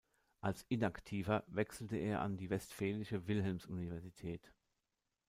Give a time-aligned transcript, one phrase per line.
[0.41, 4.51] Als Inaktiver wechselte er an die Westfälische Wilhelms-Universität.